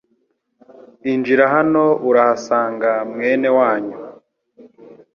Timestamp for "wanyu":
3.57-3.97